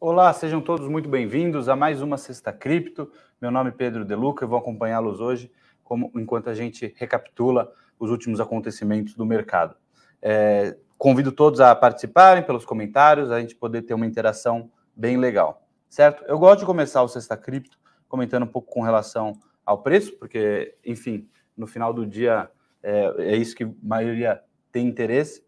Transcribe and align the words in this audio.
Olá, 0.00 0.32
sejam 0.32 0.60
todos 0.60 0.88
muito 0.88 1.08
bem-vindos 1.08 1.68
a 1.68 1.76
mais 1.76 2.02
uma 2.02 2.18
Sexta 2.18 2.52
Cripto. 2.52 3.10
Meu 3.40 3.50
nome 3.50 3.70
é 3.70 3.72
Pedro 3.72 4.04
Deluca, 4.04 4.44
eu 4.44 4.48
vou 4.48 4.58
acompanhá-los 4.58 5.20
hoje 5.20 5.50
como, 5.82 6.10
enquanto 6.16 6.50
a 6.50 6.54
gente 6.54 6.92
recapitula 6.96 7.72
os 7.98 8.10
últimos 8.10 8.40
acontecimentos 8.40 9.14
do 9.14 9.24
mercado. 9.24 9.76
É, 10.20 10.76
convido 10.98 11.32
todos 11.32 11.60
a 11.60 11.74
participarem 11.74 12.42
pelos 12.42 12.64
comentários, 12.64 13.30
a 13.30 13.40
gente 13.40 13.54
poder 13.54 13.82
ter 13.82 13.94
uma 13.94 14.04
interação 14.04 14.70
bem 14.94 15.16
legal, 15.16 15.66
certo? 15.88 16.24
Eu 16.26 16.38
gosto 16.38 16.60
de 16.60 16.66
começar 16.66 17.02
o 17.02 17.08
Sexta 17.08 17.36
Cripto 17.36 17.78
comentando 18.08 18.42
um 18.42 18.48
pouco 18.48 18.70
com 18.70 18.82
relação 18.82 19.32
ao 19.64 19.80
preço, 19.80 20.12
porque, 20.18 20.76
enfim, 20.84 21.28
no 21.56 21.66
final 21.66 21.94
do 21.94 22.04
dia 22.04 22.50
é, 22.82 23.32
é 23.32 23.36
isso 23.36 23.56
que 23.56 23.64
a 23.64 23.70
maioria 23.82 24.42
tem 24.70 24.86
interesse. 24.86 25.42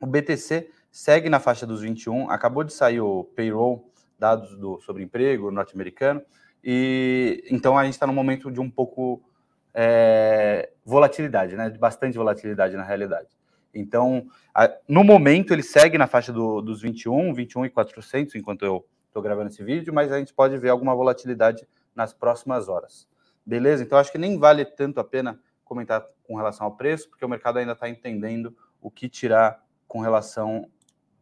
O 0.00 0.06
BTC 0.06 0.70
segue 0.92 1.30
na 1.30 1.40
faixa 1.40 1.66
dos 1.66 1.80
21. 1.80 2.30
Acabou 2.30 2.62
de 2.62 2.72
sair 2.72 3.00
o 3.00 3.24
payroll, 3.24 3.90
dados 4.18 4.56
do 4.56 4.78
sobre 4.82 5.02
emprego 5.02 5.50
norte-americano, 5.50 6.22
e 6.62 7.42
então 7.50 7.76
a 7.76 7.84
gente 7.84 7.94
está 7.94 8.06
no 8.06 8.12
momento 8.12 8.50
de 8.50 8.60
um 8.60 8.70
pouco 8.70 9.20
é, 9.74 10.70
volatilidade, 10.84 11.56
né? 11.56 11.70
De 11.70 11.78
bastante 11.78 12.16
volatilidade 12.16 12.76
na 12.76 12.84
realidade. 12.84 13.28
Então, 13.74 14.26
a, 14.54 14.70
no 14.86 15.02
momento 15.02 15.52
ele 15.52 15.62
segue 15.62 15.96
na 15.96 16.06
faixa 16.06 16.30
do, 16.30 16.60
dos 16.60 16.82
21, 16.82 17.32
21 17.32 17.66
e 17.66 17.70
400, 17.70 18.34
enquanto 18.34 18.64
eu 18.64 18.86
estou 19.06 19.22
gravando 19.22 19.48
esse 19.48 19.64
vídeo, 19.64 19.92
mas 19.94 20.12
a 20.12 20.18
gente 20.18 20.34
pode 20.34 20.56
ver 20.58 20.68
alguma 20.68 20.94
volatilidade 20.94 21.66
nas 21.94 22.12
próximas 22.12 22.68
horas. 22.68 23.08
Beleza? 23.44 23.82
Então 23.82 23.98
acho 23.98 24.12
que 24.12 24.18
nem 24.18 24.38
vale 24.38 24.64
tanto 24.64 25.00
a 25.00 25.04
pena 25.04 25.40
comentar 25.64 26.06
com 26.22 26.36
relação 26.36 26.66
ao 26.66 26.76
preço, 26.76 27.08
porque 27.08 27.24
o 27.24 27.28
mercado 27.28 27.58
ainda 27.58 27.72
está 27.72 27.88
entendendo 27.88 28.54
o 28.80 28.90
que 28.90 29.08
tirar 29.08 29.62
com 29.88 30.00
relação 30.00 30.68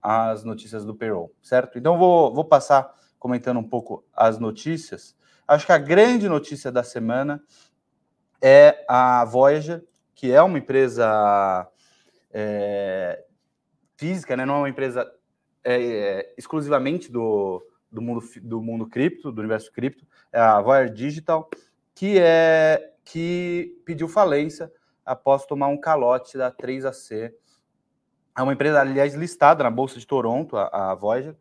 as 0.02 0.44
notícias 0.44 0.84
do 0.84 0.94
payroll, 0.94 1.32
certo? 1.42 1.78
Então 1.78 1.98
vou, 1.98 2.34
vou 2.34 2.44
passar 2.44 2.94
comentando 3.18 3.58
um 3.58 3.68
pouco 3.68 4.04
as 4.14 4.38
notícias. 4.38 5.16
Acho 5.46 5.66
que 5.66 5.72
a 5.72 5.78
grande 5.78 6.28
notícia 6.28 6.72
da 6.72 6.82
semana 6.82 7.42
é 8.40 8.84
a 8.88 9.24
Voyager, 9.24 9.84
que 10.14 10.32
é 10.32 10.40
uma 10.40 10.58
empresa 10.58 11.68
é, 12.32 13.24
física, 13.96 14.36
né? 14.36 14.46
não 14.46 14.54
é 14.54 14.58
uma 14.58 14.68
empresa 14.68 15.10
é, 15.62 15.82
é, 15.82 16.34
exclusivamente 16.38 17.12
do, 17.12 17.62
do, 17.90 18.00
mundo, 18.00 18.22
do 18.42 18.62
mundo 18.62 18.86
cripto, 18.86 19.30
do 19.30 19.40
universo 19.40 19.70
cripto, 19.72 20.06
é 20.32 20.40
a 20.40 20.60
Voyager 20.60 20.94
Digital, 20.94 21.50
que 21.94 22.18
é 22.18 22.94
que 23.04 23.82
pediu 23.84 24.08
falência 24.08 24.72
após 25.04 25.44
tomar 25.44 25.66
um 25.66 25.76
calote 25.76 26.38
da 26.38 26.52
3AC 26.52 27.32
é 28.36 28.42
uma 28.42 28.52
empresa, 28.52 28.80
aliás, 28.80 29.14
listada 29.14 29.62
na 29.62 29.70
Bolsa 29.70 29.98
de 29.98 30.06
Toronto, 30.06 30.56
a, 30.56 30.92
a 30.92 30.94
Voyager, 30.94 31.36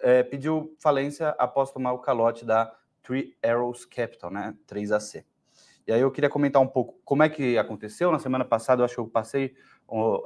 é, 0.00 0.22
pediu 0.22 0.74
falência 0.78 1.30
após 1.38 1.70
tomar 1.70 1.92
o 1.92 1.98
calote 1.98 2.44
da 2.44 2.72
Three 3.02 3.36
Arrows 3.42 3.84
Capital, 3.84 4.30
né, 4.30 4.54
3AC. 4.66 5.24
E 5.86 5.92
aí 5.92 6.00
eu 6.00 6.10
queria 6.10 6.28
comentar 6.28 6.60
um 6.60 6.66
pouco 6.66 7.00
como 7.04 7.22
é 7.22 7.28
que 7.28 7.56
aconteceu. 7.56 8.12
Na 8.12 8.18
semana 8.18 8.44
passada 8.44 8.82
eu 8.82 8.84
acho 8.84 8.94
que 8.94 9.00
eu 9.00 9.08
passei 9.08 9.54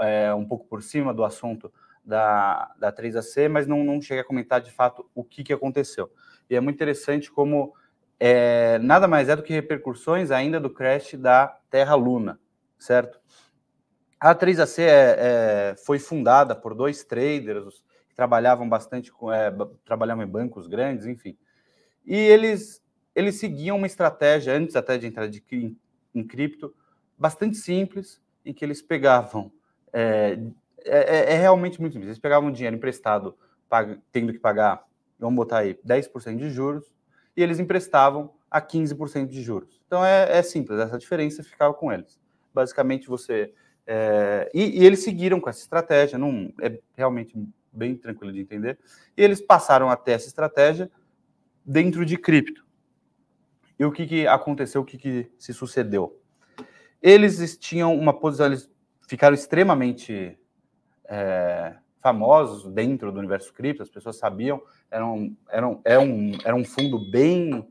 é, 0.01 0.35
um 0.35 0.45
pouco 0.45 0.67
por 0.67 0.83
cima 0.83 1.15
do 1.15 1.25
assunto 1.25 1.73
da, 2.05 2.75
da 2.77 2.93
3AC, 2.93 3.49
mas 3.49 3.67
não, 3.67 3.85
não 3.85 4.01
cheguei 4.01 4.23
a 4.23 4.27
comentar 4.27 4.61
de 4.61 4.73
fato 4.73 5.09
o 5.15 5.23
que, 5.23 5.45
que 5.45 5.53
aconteceu. 5.53 6.11
E 6.51 6.57
é 6.57 6.61
muito 6.61 6.75
interessante 6.75 7.31
como 7.31 7.73
é, 8.19 8.79
nada 8.81 9.07
mais 9.07 9.29
é 9.29 9.37
do 9.37 9.43
que 9.43 9.53
repercussões 9.53 10.31
ainda 10.33 10.59
do 10.59 10.69
crash 10.69 11.15
da 11.15 11.47
Terra 11.71 11.95
Luna, 11.95 12.41
certo? 12.77 13.21
A 14.23 14.37
3AC 14.37 14.79
é, 14.79 15.17
é, 15.19 15.75
foi 15.85 15.99
fundada 15.99 16.55
por 16.55 16.77
dois 16.77 17.03
traders 17.03 17.83
que 18.09 18.15
trabalhavam 18.15 18.69
bastante 18.69 19.11
com, 19.11 19.33
é, 19.33 19.53
trabalhavam 19.85 20.23
em 20.23 20.29
bancos 20.29 20.69
grandes, 20.69 21.07
enfim. 21.07 21.37
E 22.07 22.15
eles 22.15 22.81
eles 23.17 23.41
seguiam 23.41 23.77
uma 23.77 23.87
estratégia 23.87 24.55
antes 24.55 24.77
até 24.77 24.97
de 24.97 25.09
entrar 25.09 25.27
de, 25.27 25.43
em, 25.51 25.77
em 26.15 26.25
cripto 26.25 26.73
bastante 27.19 27.57
simples, 27.57 28.23
em 28.45 28.55
que 28.55 28.65
eles 28.65 28.81
pegavam 28.81 29.53
é, 29.93 30.39
é, 30.85 30.99
é, 30.99 31.33
é 31.33 31.37
realmente 31.37 31.81
muito 31.81 31.95
simples. 31.95 32.09
Eles 32.09 32.21
pegavam 32.21 32.53
dinheiro 32.53 32.77
emprestado, 32.77 33.37
pag, 33.69 34.01
tendo 34.13 34.33
que 34.33 34.39
pagar, 34.39 34.85
vamos 35.19 35.35
botar 35.37 35.59
aí, 35.59 35.77
10% 35.85 36.37
de 36.37 36.49
juros, 36.49 36.93
e 37.37 37.43
eles 37.43 37.59
emprestavam 37.59 38.33
a 38.49 38.63
15% 38.63 39.27
de 39.27 39.43
juros. 39.43 39.83
Então 39.85 40.05
é, 40.05 40.39
é 40.39 40.43
simples, 40.45 40.79
essa 40.79 40.97
diferença 40.97 41.43
ficava 41.43 41.75
com 41.75 41.93
eles. 41.93 42.21
Basicamente, 42.55 43.09
você 43.09 43.53
é, 43.87 44.51
e, 44.55 44.81
e, 44.81 44.87
eles 44.87 45.03
seguiram 45.03 45.41
com 45.41 45.51
essa 45.51 45.61
estratégia, 45.61 46.19
não 46.19 46.53
é 46.61 46.79
realmente 46.97 47.35
bem 47.73 47.97
tranquilo 47.97 48.33
de 48.33 48.41
entender. 48.41 48.79
E 49.17 49.23
eles 49.23 49.41
passaram 49.41 49.91
a 49.91 49.97
ter 49.97 50.13
essa 50.13 50.29
estratégia 50.29 50.91
dentro 51.65 52.05
de 52.05 52.17
cripto. 52.17 52.65
E 53.79 53.85
o 53.85 53.91
que, 53.91 54.07
que 54.07 54.27
aconteceu, 54.27 54.83
o 54.83 54.85
que, 54.85 54.99
que 54.99 55.31
se 55.39 55.53
sucedeu? 55.53 56.21
Eles 57.01 57.57
tinham 57.57 57.95
uma 57.95 58.13
posição, 58.13 58.47
eles 58.47 58.71
ficaram 59.09 59.35
extremamente 59.35 60.39
é, 61.05 61.75
famosos 62.01 62.73
dentro 62.73 63.11
do 63.11 63.19
universo 63.19 63.53
cripto, 63.53 63.83
as 63.83 63.91
pessoas 63.91 64.17
sabiam, 64.17 64.63
eram, 64.91 65.37
eram, 65.49 65.81
era, 65.85 66.01
um, 66.01 66.33
era 66.45 66.55
um 66.55 66.65
fundo 66.65 67.11
bem, 67.11 67.67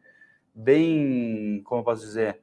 bem, 0.53 1.61
como 1.63 1.81
eu 1.81 1.85
posso 1.85 2.01
dizer, 2.01 2.41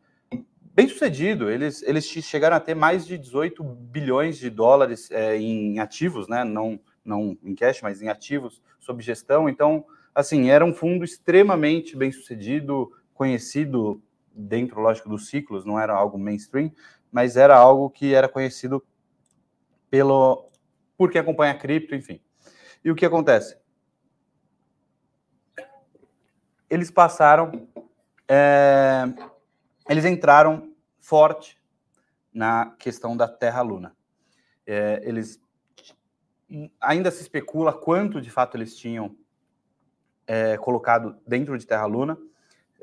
bem 0.79 0.87
sucedido. 0.87 1.51
Eles, 1.51 1.83
eles 1.83 2.05
chegaram 2.07 2.57
a 2.57 2.61
ter 2.61 2.77
mais 2.77 3.05
de 3.05 3.19
18 3.19 3.65
bilhões 3.65 4.39
de 4.39 4.49
dólares 4.49 5.11
é, 5.11 5.37
em 5.37 5.81
ativos, 5.81 6.29
né? 6.29 6.45
Não, 6.45 6.79
não 7.05 7.37
em 7.43 7.53
cash, 7.53 7.83
mas 7.83 8.01
em 8.01 8.09
ativos 8.09 8.63
sob 8.79 9.03
gestão. 9.03 9.49
Então, 9.49 9.85
assim, 10.15 10.51
era 10.51 10.65
um 10.65 10.73
fundo 10.73 11.05
extremamente 11.05 11.97
bem 11.97 12.13
sucedido, 12.13 12.93
conhecido 13.13 14.01
dentro, 14.33 14.81
lógico, 14.81 15.09
dos 15.09 15.29
ciclos, 15.29 15.65
não 15.65 15.81
era 15.81 15.93
algo 15.93 16.17
mainstream, 16.17 16.71
mas 17.11 17.37
era 17.37 17.57
algo 17.57 17.91
que 17.91 18.15
era 18.15 18.29
conhecido 18.29 18.81
pelo 19.91 20.49
por 20.97 21.11
quem 21.11 21.21
acompanha 21.21 21.55
a 21.55 21.59
cripto, 21.59 21.93
enfim. 21.93 22.21
E 22.85 22.91
o 22.93 22.95
que 22.95 23.05
acontece? 23.05 23.59
Eles 26.71 26.89
passaram. 26.89 27.69
É, 28.29 29.05
eles 29.89 30.05
entraram 30.05 30.68
forte 31.09 31.59
na 32.31 32.77
questão 32.79 33.17
da 33.17 33.27
Terra-Luna. 33.27 33.97
É, 34.67 35.01
eles 35.03 35.41
ainda 36.79 37.11
se 37.11 37.23
especula 37.23 37.73
quanto 37.73 38.21
de 38.21 38.29
fato 38.31 38.59
eles 38.59 38.77
tinham 38.77 39.17
é, 40.27 40.59
colocado 40.59 41.17
dentro 41.27 41.57
de 41.57 41.67
Terra-Luna. 41.67 42.19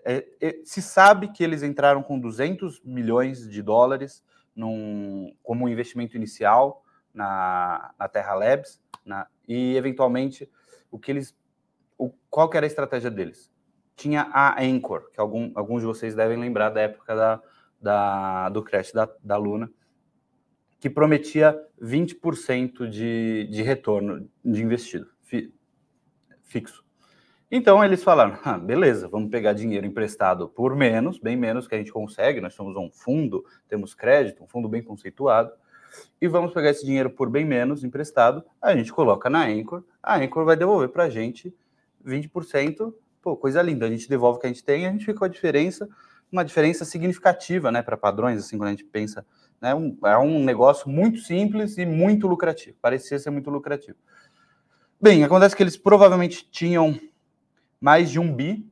É, 0.03 0.25
se 0.63 0.81
sabe 0.81 1.27
que 1.27 1.43
eles 1.43 1.61
entraram 1.61 2.01
com 2.01 2.19
200 2.19 2.81
milhões 2.83 3.47
de 3.47 3.61
dólares 3.61 4.23
num, 4.55 5.35
como 5.43 5.65
um 5.65 5.69
investimento 5.69 6.17
inicial 6.17 6.83
na, 7.13 7.93
na 7.99 8.07
Terra 8.07 8.33
Labs, 8.33 8.81
na, 9.05 9.27
e 9.47 9.75
eventualmente 9.75 10.49
o 10.89 10.97
que 10.97 11.11
eles, 11.11 11.37
o, 11.95 12.09
qual 12.28 12.49
era 12.55 12.66
a 12.66 12.67
estratégia 12.67 13.11
deles? 13.11 13.51
Tinha 13.95 14.23
a 14.33 14.59
Anchor, 14.63 15.11
que 15.11 15.19
algum, 15.19 15.51
alguns 15.53 15.81
de 15.81 15.85
vocês 15.85 16.16
devem 16.16 16.39
lembrar 16.39 16.71
da 16.71 16.81
época 16.81 17.16
da, 17.16 17.41
da, 17.81 18.49
do 18.49 18.63
crash 18.63 18.91
da, 18.91 19.09
da 19.23 19.37
Luna, 19.37 19.69
que 20.79 20.89
prometia 20.89 21.59
20% 21.81 22.87
de, 22.87 23.47
de 23.49 23.61
retorno 23.61 24.29
de 24.43 24.63
investido 24.63 25.07
fi, 25.22 25.53
fixo. 26.43 26.85
Então 27.51 27.83
eles 27.83 28.03
falaram: 28.03 28.37
ah, 28.43 28.57
beleza, 28.57 29.07
vamos 29.07 29.29
pegar 29.29 29.53
dinheiro 29.53 29.85
emprestado 29.85 30.49
por 30.49 30.75
menos, 30.75 31.19
bem 31.19 31.35
menos 31.35 31.67
que 31.67 31.75
a 31.75 31.77
gente 31.77 31.91
consegue. 31.91 32.41
Nós 32.41 32.53
somos 32.53 32.75
um 32.75 32.89
fundo, 32.91 33.45
temos 33.67 33.93
crédito, 33.93 34.43
um 34.43 34.47
fundo 34.47 34.67
bem 34.67 34.81
conceituado, 34.81 35.51
e 36.19 36.28
vamos 36.28 36.53
pegar 36.53 36.71
esse 36.71 36.85
dinheiro 36.85 37.09
por 37.09 37.29
bem 37.29 37.45
menos 37.45 37.83
emprestado. 37.83 38.43
A 38.61 38.75
gente 38.75 38.91
coloca 38.91 39.29
na 39.29 39.45
Anchor, 39.45 39.83
a 40.01 40.17
Anchor 40.17 40.45
vai 40.45 40.55
devolver 40.55 40.89
para 40.89 41.05
a 41.05 41.09
gente 41.09 41.53
20%. 42.05 42.93
Pô, 43.21 43.35
coisa 43.35 43.61
linda, 43.61 43.87
a 43.87 43.89
gente 43.89 44.07
devolve 44.07 44.37
o 44.37 44.41
que 44.41 44.47
a 44.47 44.49
gente 44.49 44.63
tem, 44.63 44.85
a 44.85 44.91
gente 44.91 45.05
fica 45.05 45.17
com 45.19 45.25
a 45.25 45.29
diferença 45.29 45.89
uma 46.35 46.46
diferença 46.46 46.84
significativa 46.84 47.72
né, 47.72 47.82
para 47.82 47.96
padrões, 47.96 48.40
assim, 48.40 48.58
quando 48.58 48.67
a 48.67 48.72
gente 48.72 48.84
pensa. 48.84 49.26
Né, 49.61 49.73
um, 49.73 49.97
é 50.05 50.17
um 50.17 50.43
negócio 50.43 50.90
muito 50.90 51.20
simples 51.20 51.78
e 51.78 51.85
muito 51.85 52.28
lucrativo. 52.28 52.78
Parecia 52.82 53.17
ser 53.17 53.29
muito 53.29 53.49
lucrativo. 53.49 53.97
Bem, 55.02 55.23
acontece 55.23 55.55
que 55.55 55.64
eles 55.64 55.78
provavelmente 55.78 56.49
tinham 56.49 56.99
mais 57.79 58.09
de 58.09 58.20
um 58.20 58.34
bi 58.34 58.70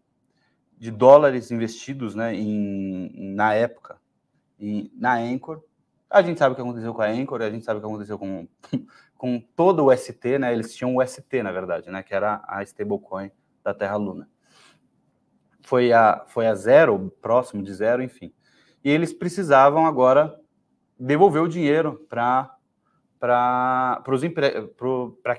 de 0.78 0.92
dólares 0.92 1.52
investidos 1.52 2.16
né, 2.16 2.36
em, 2.36 3.34
na 3.34 3.54
época 3.54 3.98
em, 4.60 4.92
na 4.96 5.16
Anchor. 5.16 5.62
A 6.10 6.22
gente 6.22 6.38
sabe 6.38 6.54
o 6.54 6.56
que 6.56 6.62
aconteceu 6.62 6.94
com 6.94 7.02
a 7.02 7.08
Anchor, 7.08 7.42
a 7.42 7.50
gente 7.50 7.66
sabe 7.66 7.80
o 7.80 7.82
que 7.82 7.88
aconteceu 7.88 8.20
com, 8.20 8.48
com 9.18 9.40
todo 9.56 9.86
o 9.86 9.96
ST, 9.96 10.38
né? 10.38 10.54
Eles 10.54 10.76
tinham 10.76 10.96
o 10.96 11.06
ST, 11.06 11.42
na 11.42 11.52
verdade, 11.52 11.90
né? 11.90 12.04
Que 12.04 12.14
era 12.14 12.44
a 12.48 12.62
stablecoin 12.62 13.32
da 13.64 13.74
Terra 13.74 13.96
Luna 13.96 14.28
foi 15.64 15.92
a, 15.92 16.24
foi 16.28 16.46
a 16.46 16.56
zero, 16.56 17.12
próximo 17.22 17.64
de 17.64 17.74
zero, 17.74 18.04
enfim. 18.04 18.34
E 18.84 18.90
eles 18.90 19.14
precisavam 19.14 19.86
agora 19.86 20.38
devolver 21.00 21.42
o 21.42 21.48
dinheiro 21.48 22.06
para 22.10 22.58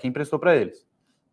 quem 0.01 0.11
emprestou 0.11 0.39
para 0.39 0.57
eles. 0.57 0.87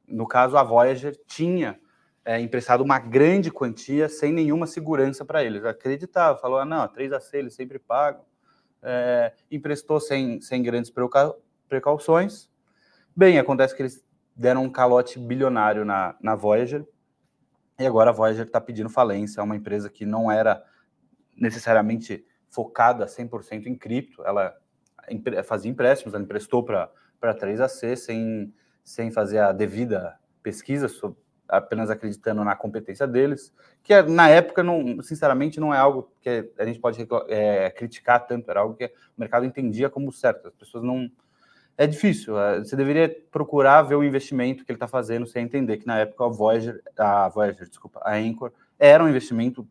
no 0.08 0.28
caso, 0.28 0.58
a 0.58 0.64
Voyager 0.64 1.18
tinha 1.26 1.80
é, 2.24 2.40
emprestado 2.40 2.82
uma 2.82 3.00
grande 3.00 3.50
quantia 3.50 4.10
sem 4.10 4.32
nenhuma 4.32 4.68
segurança 4.68 5.24
para 5.26 5.44
eles. 5.44 5.64
Acreditava, 5.64 6.38
falou: 6.38 6.60
ah, 6.60 6.66
não, 6.66 6.88
3AC 6.88 7.34
eles 7.34 7.56
sempre 7.56 7.80
pagam. 7.80 8.24
É, 8.84 9.34
emprestou 9.50 10.00
sem, 10.00 10.42
sem 10.42 10.62
grandes 10.62 10.92
precauções. 11.70 12.50
Bem, 13.16 13.38
acontece 13.38 13.76
que 13.76 13.82
eles 13.84 14.04
deram 14.36 14.64
um 14.64 14.72
calote 14.72 15.20
bilionário 15.20 15.86
na, 15.86 16.16
na 16.22 16.36
Voyager 16.36 16.86
e 17.80 17.86
agora 17.86 18.10
a 18.10 18.14
Voyager 18.14 18.46
está 18.46 18.62
pedindo 18.62 18.90
falência. 18.90 19.40
É 19.42 19.44
uma 19.44 19.56
empresa 19.56 19.90
que 19.90 20.06
não 20.06 20.32
era 20.32 20.64
necessariamente 21.36 22.26
focada 22.50 23.06
100% 23.06 23.66
em 23.66 23.76
cripto, 23.76 24.24
ela 24.26 24.56
fazia 25.46 25.72
empréstimos, 25.72 26.14
ela 26.14 26.24
emprestou 26.24 26.64
para 26.64 26.92
a 27.22 27.34
3AC 27.34 27.96
sem, 27.96 28.54
sem 28.84 29.10
fazer 29.10 29.40
a 29.40 29.52
devida 29.52 30.20
pesquisa 30.44 30.88
apenas 31.52 31.90
acreditando 31.90 32.44
na 32.46 32.56
competência 32.56 33.06
deles, 33.06 33.54
que 33.84 33.94
é, 33.94 34.02
na 34.02 34.30
época, 34.30 34.64
não, 34.64 35.02
sinceramente, 35.04 35.60
não 35.60 35.74
é 35.74 35.78
algo 35.78 36.10
que 36.22 36.50
a 36.58 36.66
gente 36.66 36.80
pode 36.80 37.06
é, 37.28 37.70
criticar 37.72 38.26
tanto, 38.26 38.50
era 38.50 38.62
algo 38.62 38.74
que 38.74 38.86
o 38.86 39.20
mercado 39.20 39.46
entendia 39.46 39.90
como 39.90 40.14
certo. 40.14 40.48
As 40.48 40.54
pessoas 40.54 40.84
não. 40.84 41.12
É 41.78 41.88
difícil, 41.88 42.40
é, 42.40 42.60
você 42.60 42.76
deveria 42.76 43.10
procurar 43.32 43.82
ver 43.82 43.96
o 43.96 44.04
investimento 44.04 44.64
que 44.64 44.72
ele 44.72 44.78
está 44.78 44.88
fazendo 44.88 45.26
sem 45.26 45.44
entender 45.44 45.78
que 45.78 45.88
na 45.88 46.00
época 46.00 46.26
a 46.26 46.28
Voyager, 46.28 46.82
a 46.98 47.28
Voyager, 47.30 47.68
desculpa, 47.68 48.00
a 48.04 48.16
Anchor, 48.16 48.52
era 48.78 49.04
um 49.04 49.10
investimento, 49.10 49.68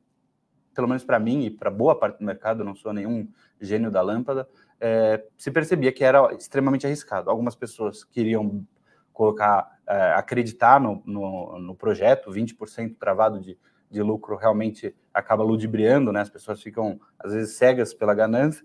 pelo 0.74 0.88
menos 0.88 1.04
para 1.04 1.18
mim 1.18 1.44
e 1.44 1.50
para 1.50 1.70
boa 1.70 1.94
parte 1.94 2.18
do 2.18 2.24
mercado, 2.24 2.64
não 2.64 2.74
sou 2.74 2.92
nenhum 2.92 3.28
gênio 3.60 3.90
da 3.90 4.00
lâmpada, 4.02 4.48
é, 4.80 5.22
se 5.36 5.50
percebia 5.50 5.92
que 5.92 6.02
era 6.02 6.32
extremamente 6.34 6.86
arriscado. 6.86 7.28
Algumas 7.28 7.54
pessoas 7.54 8.02
queriam 8.02 8.66
colocar, 9.12 9.78
é, 9.86 10.14
acreditar 10.14 10.80
no, 10.80 11.02
no, 11.04 11.58
no, 11.58 11.74
projeto, 11.74 12.30
20% 12.30 12.96
travado 12.98 13.38
de, 13.38 13.58
de 13.90 14.02
lucro 14.02 14.34
realmente 14.36 14.96
acaba 15.12 15.44
ludibriando, 15.44 16.10
né? 16.10 16.22
As 16.22 16.30
pessoas 16.30 16.62
ficam, 16.62 16.98
às 17.18 17.32
vezes, 17.32 17.54
cegas 17.56 17.92
pela 17.92 18.14
ganância. 18.14 18.64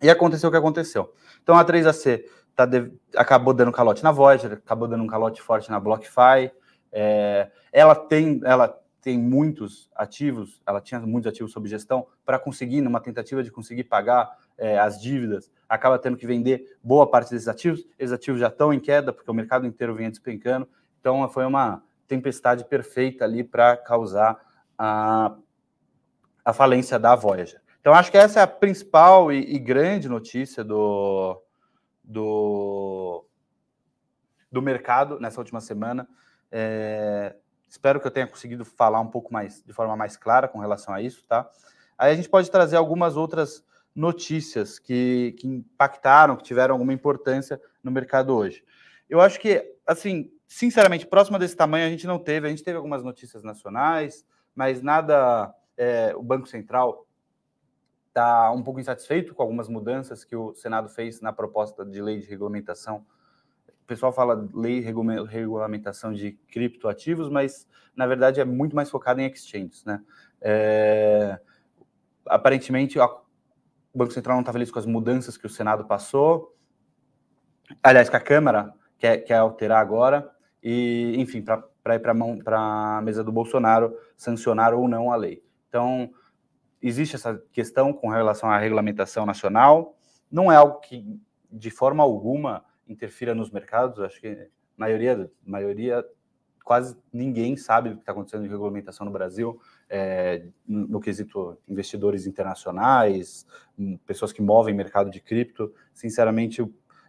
E 0.00 0.08
aconteceu 0.08 0.48
o 0.48 0.52
que 0.52 0.58
aconteceu. 0.58 1.12
Então 1.42 1.56
a 1.56 1.64
3AC 1.64 2.24
tá 2.54 2.66
de, 2.66 2.90
acabou 3.16 3.54
dando 3.54 3.72
calote 3.72 4.02
na 4.02 4.12
Voyager, 4.12 4.52
acabou 4.52 4.88
dando 4.88 5.04
um 5.04 5.06
calote 5.06 5.40
forte 5.40 5.70
na 5.70 5.78
BlockFi. 5.78 6.50
É, 6.90 7.50
ela 7.72 7.94
tem, 7.94 8.40
ela 8.44 8.78
tem 9.00 9.18
muitos 9.18 9.88
ativos, 9.94 10.60
ela 10.66 10.80
tinha 10.80 11.00
muitos 11.00 11.28
ativos 11.30 11.52
sob 11.52 11.68
gestão 11.68 12.06
para 12.24 12.38
conseguir, 12.38 12.80
numa 12.80 13.00
tentativa 13.00 13.42
de 13.42 13.50
conseguir 13.50 13.84
pagar 13.84 14.36
é, 14.56 14.78
as 14.78 15.00
dívidas, 15.00 15.50
acaba 15.68 15.98
tendo 15.98 16.16
que 16.16 16.26
vender 16.26 16.76
boa 16.82 17.08
parte 17.08 17.30
desses 17.30 17.48
ativos. 17.48 17.86
Esses 17.98 18.12
ativos 18.12 18.40
já 18.40 18.48
estão 18.48 18.72
em 18.72 18.80
queda, 18.80 19.12
porque 19.12 19.30
o 19.30 19.34
mercado 19.34 19.66
inteiro 19.66 19.94
vinha 19.94 20.10
despencando. 20.10 20.68
Então, 21.00 21.28
foi 21.28 21.44
uma 21.46 21.82
tempestade 22.08 22.64
perfeita 22.64 23.24
ali 23.24 23.44
para 23.44 23.76
causar 23.76 24.36
a, 24.76 25.36
a 26.44 26.52
falência 26.52 26.98
da 26.98 27.14
Voyager. 27.14 27.60
Então, 27.80 27.94
acho 27.94 28.10
que 28.10 28.18
essa 28.18 28.40
é 28.40 28.42
a 28.42 28.46
principal 28.46 29.32
e, 29.32 29.54
e 29.54 29.58
grande 29.58 30.08
notícia 30.08 30.64
do, 30.64 31.40
do, 32.02 33.24
do 34.50 34.60
mercado 34.60 35.20
nessa 35.20 35.40
última 35.40 35.60
semana. 35.60 36.08
É, 36.50 37.36
espero 37.68 38.00
que 38.00 38.06
eu 38.06 38.10
tenha 38.10 38.26
conseguido 38.26 38.64
falar 38.64 39.00
um 39.00 39.08
pouco 39.08 39.32
mais, 39.32 39.62
de 39.64 39.72
forma 39.72 39.96
mais 39.96 40.16
clara 40.16 40.48
com 40.48 40.58
relação 40.58 40.92
a 40.92 41.02
isso, 41.02 41.24
tá? 41.26 41.48
Aí 41.96 42.12
a 42.12 42.16
gente 42.16 42.28
pode 42.28 42.50
trazer 42.50 42.76
algumas 42.76 43.16
outras 43.16 43.64
notícias 43.94 44.78
que, 44.78 45.34
que 45.38 45.46
impactaram, 45.48 46.36
que 46.36 46.44
tiveram 46.44 46.74
alguma 46.74 46.92
importância 46.92 47.60
no 47.82 47.90
mercado 47.90 48.34
hoje. 48.34 48.62
Eu 49.08 49.20
acho 49.20 49.40
que, 49.40 49.74
assim, 49.86 50.30
sinceramente, 50.46 51.06
próxima 51.06 51.38
desse 51.38 51.56
tamanho 51.56 51.86
a 51.86 51.90
gente 51.90 52.06
não 52.06 52.18
teve. 52.18 52.46
A 52.46 52.50
gente 52.50 52.62
teve 52.62 52.76
algumas 52.76 53.02
notícias 53.02 53.42
nacionais, 53.42 54.24
mas 54.54 54.82
nada. 54.82 55.54
É, 55.80 56.12
o 56.16 56.22
Banco 56.24 56.48
Central 56.48 57.06
está 58.08 58.50
um 58.52 58.62
pouco 58.62 58.80
insatisfeito 58.80 59.34
com 59.34 59.42
algumas 59.42 59.68
mudanças 59.68 60.24
que 60.24 60.34
o 60.34 60.54
Senado 60.54 60.88
fez 60.88 61.20
na 61.20 61.32
proposta 61.32 61.84
de 61.84 62.02
lei 62.02 62.20
de 62.20 62.26
regulamentação. 62.26 63.06
O 63.82 63.86
pessoal 63.86 64.12
fala 64.12 64.48
lei 64.52 64.80
regulamentação 64.80 66.12
de 66.12 66.32
criptoativos, 66.48 67.30
mas 67.30 67.66
na 67.94 68.06
verdade 68.06 68.40
é 68.40 68.44
muito 68.44 68.76
mais 68.76 68.90
focado 68.90 69.20
em 69.20 69.26
exchanges, 69.26 69.84
né? 69.84 70.02
É, 70.40 71.38
aparentemente, 72.26 72.98
o 72.98 73.20
Banco 73.94 74.12
Central 74.12 74.36
não 74.36 74.42
está 74.42 74.52
feliz 74.52 74.70
com 74.70 74.78
as 74.78 74.86
mudanças 74.86 75.36
que 75.36 75.46
o 75.46 75.50
Senado 75.50 75.84
passou, 75.86 76.54
aliás, 77.82 78.08
que 78.08 78.16
a 78.16 78.20
Câmara 78.20 78.74
quer, 78.98 79.18
quer 79.18 79.36
alterar 79.36 79.80
agora, 79.80 80.30
e, 80.62 81.14
enfim, 81.16 81.42
para 81.42 81.94
ir 81.94 82.00
para 82.00 82.12
a 82.98 83.00
mesa 83.00 83.24
do 83.24 83.32
Bolsonaro 83.32 83.96
sancionar 84.16 84.74
ou 84.74 84.86
não 84.88 85.10
a 85.10 85.16
lei. 85.16 85.42
Então, 85.68 86.10
existe 86.82 87.16
essa 87.16 87.42
questão 87.52 87.92
com 87.92 88.08
relação 88.08 88.50
à 88.50 88.58
regulamentação 88.58 89.26
nacional, 89.26 89.96
não 90.30 90.50
é 90.50 90.56
algo 90.56 90.80
que, 90.80 91.04
de 91.50 91.70
forma 91.70 92.02
alguma, 92.02 92.64
interfira 92.88 93.34
nos 93.34 93.50
mercados, 93.50 94.00
acho 94.00 94.20
que 94.20 94.28
a 94.28 94.46
maioria, 94.76 95.30
maioria 95.44 96.04
quase 96.68 96.94
ninguém 97.10 97.56
sabe 97.56 97.88
o 97.88 97.94
que 97.94 98.00
está 98.00 98.12
acontecendo 98.12 98.42
de 98.42 98.48
regulamentação 98.50 99.06
no 99.06 99.10
Brasil, 99.10 99.58
é, 99.88 100.44
no 100.66 101.00
quesito 101.00 101.56
investidores 101.66 102.26
internacionais, 102.26 103.46
hum, 103.78 103.98
pessoas 104.04 104.34
que 104.34 104.42
movem 104.42 104.74
mercado 104.74 105.10
de 105.10 105.18
cripto. 105.18 105.72
Sinceramente, 105.94 106.62